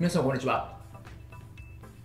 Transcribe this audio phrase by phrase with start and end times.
[0.00, 0.78] 皆さんこんにちは。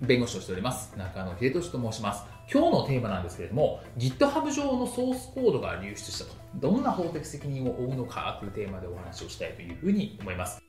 [0.01, 0.93] 弁護士をしております。
[0.97, 2.25] 中野秀俊と申します。
[2.51, 6.31] 今日のテーマなんですけれども GitHub 上のソースコードが流出したと。
[6.55, 10.61] どんな法的責任を負うのかというテーマでお話をしたいというふうに思います。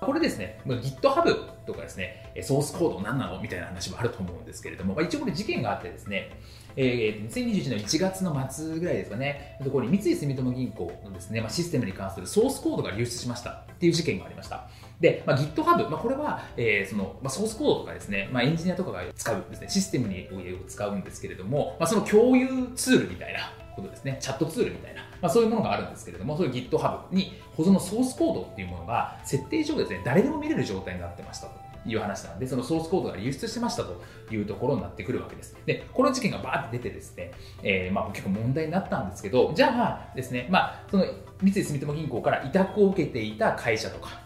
[0.00, 3.40] これですね、GitHub とかですね、ソースコード何なの？
[3.40, 6.30] みたいな話もあると思うんですけれども、まあ、一応これ事件があってですね、
[6.76, 14.68] えー、2021年1月の末ぐらいですかね、ここに三井住友銀行のですね、まあ、システムに関するソースコードが流出しましたっていう事件がありました。
[15.00, 20.28] で、まあ、GitHub、まあ、これは、えーそのまあ、ソースコードとかですね、まあ、エンジニアとかが使うですね、システムに
[20.66, 25.02] 使うんですけれども、まあ、その共有ツールみたいなことですね、チャットツールみたいな。
[25.20, 31.57] まあ、そういうものがあるんですけれども、そういう GitHub に保存のソースコードっていうものが設定上ですね、誰でも見れる状態になってましたと。
[31.88, 35.56] いう話なんで、そのソースコードが流出してましたというところになってくるわけです。
[35.66, 41.04] で、この事件がバーって出てですね、えー、まあ結構問題になったんですけど、じゃあですね、まあ、その
[41.42, 44.20] 三井住友銀行から委託を受けていた会社とか、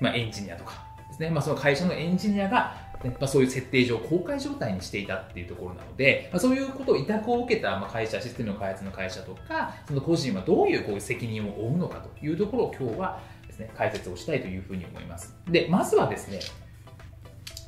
[0.00, 16.40] まあエンジニアとかですね、まあその会社のエンジニアがまあ、そういう設定上公開状態にしていたっていうところなので、まあ、そういうことを委託を受けた会社システムの開発の会社とかその個人はどういうこういう責任を負うのかというところを今日はですね解説をしたいというふうに思いますでまずはですね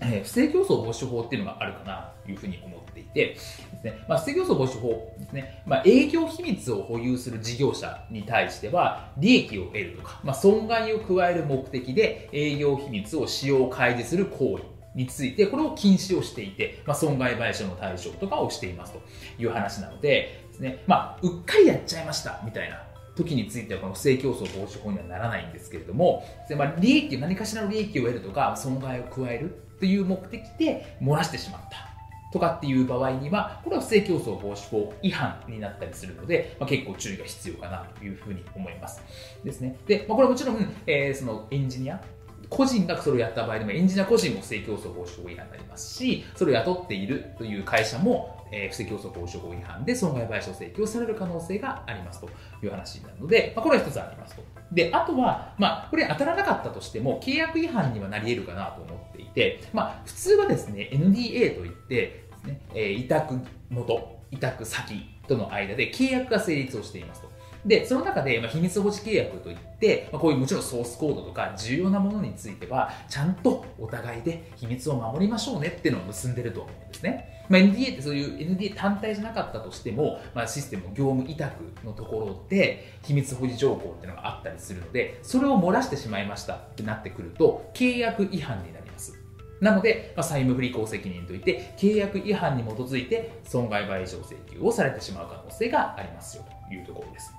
[0.01, 14.65] え、不正競争防止法っていうのがあるかなというふうに思っていてですね、まあ、不正競争防止法ですね、まあ、営業秘密を保有する事業者に対しては利益を得るとか、まあ、損害を加える目的で営業秘密を使用開示する行為
[14.97, 19.03] について、これを禁止をしていて、まあ、損害賠償の対象とかをしていますと
[19.39, 22.83] いう話なので、ですね、まあ、うっかりやっちゃいましたみたいな
[23.17, 26.25] 時についてはこの不正競争防止法にはならないんですけれども、
[26.57, 31.97] まあ、利益、何かしらの利益を得るとか、損害を加えるという目的で漏らしてしまった。
[32.33, 39.03] とかっていう場合には、これは不正競争防止法違反になったりするので、まあ、結構注意が必要かなというふうに思います。
[39.43, 39.79] ですね。
[39.87, 42.03] で、まあ、これはもちろん、えー、そのエンジニア、
[42.51, 52.29] 個人がそれをやった場合でもエンジニア個人も不正競争防止法違反になりますし、それを雇っているという会社も、えー、不正競争防止法違反で損害賠償請求をされる可能性がありますと
[52.63, 54.43] いう話になるので、まあ、これは一つありますと。
[54.73, 63.35] で、あとは、まあ、これ当たらなかったとしても、契約違反にはなり得るかなと思っていて、まあ、普通はですね、NDA といって、ですね、えー、委託
[63.71, 67.36] 元、委託先との間で契約が成立をしていますと。
[67.67, 77.45] で、その中で、まあ、秘密保持契約といって、まあ、こういうもちろんソースコードとか重要なものについては、ちゃんとお互いで秘密を守りましょうねっていうのを結んでると思うんですね。
[77.49, 89.15] まあ、NDA ってそういう NDA 単体じゃなかったとしても、まあ、システム業務委託のところで秘密保持条項っていうのがあったりするので、それを漏らしてしまいましたってなってくると、契約違反になります。
[89.61, 97.33] なので、まあ、債務不履行責任といって、契約違反に基づいて損害賠償請求をされてしまう可能性がありますよというところです。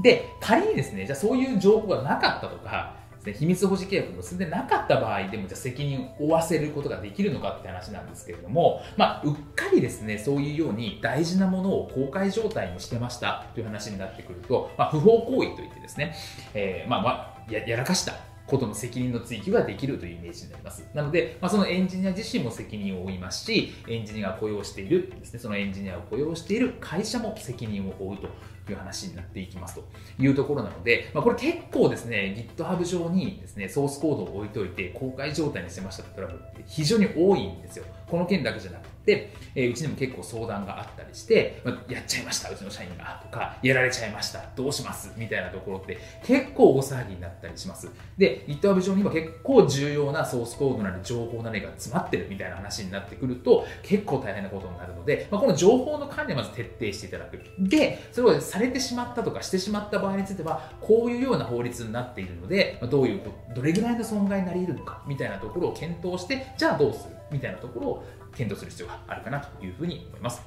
[0.00, 16.16] で、仮にですね、じゃあそういう情報がなかったとか、秘密保持契約を結んでなかった場合でもじゃあ責任を負わせることができるのかって話なんですけれども、まあ、うっかりですねそういうように大事なものを公開状態にしてましたという話になってくると、まあ、不法行為といってですね、
[16.54, 17.10] えー、まあ、ま
[17.48, 18.31] あ、ややらかした。
[18.46, 20.84] ことの責任の追及ができるというイメージになります。
[20.94, 28.28] なので、まあ、そのエンジニア自身も責任を負いますし、エンジニアが雇用しているですね、そのエンジニアを雇用している会社も責任を負うと
[28.70, 29.84] いう話になっていきますと
[30.18, 37.84] いうところなので、まあ、これ結構ですね、GitHub 上にですね、ソースコードを置いといて公開状態にしてましたトラブルって非常に多いんですよ。
[38.08, 47.88] この件だけじゃなくて、えー、うちにも結構相談があったりして、まあ、やっちゃいました、うちの社員が、とか、やられちゃいました、どうしますみたいなところって結構大騒ぎになったりします。
[48.16, 57.40] で、GitHub 上には結構重要なソースコードなり情報なりが詰まってるみたいな話になってくると、結構大変なことになるので、まあ、この情報の管理をまず徹底していただく。
[57.58, 63.20] で、それをされてしまったとかしてしまった場合については、こういうような法律になっているので、まあ、どういう、
[63.54, 70.42] どれぐらいの損害になり得るのか、みたいなところを検討して、じゃあどうするみたいなところを検討する必要があるかなというふうに思います。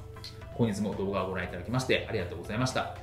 [0.54, 2.96] 本日も動画をご覧いただきましてありがとうございました。